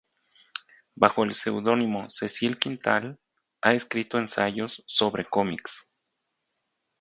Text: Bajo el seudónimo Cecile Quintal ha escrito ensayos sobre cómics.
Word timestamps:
Bajo 0.95 1.23
el 1.25 1.35
seudónimo 1.35 2.09
Cecile 2.09 2.57
Quintal 2.57 3.19
ha 3.61 3.73
escrito 3.75 4.17
ensayos 4.17 4.83
sobre 4.87 5.25
cómics. 5.29 5.93